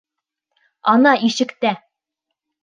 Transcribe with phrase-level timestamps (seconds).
[0.93, 1.75] Ана, ишектә!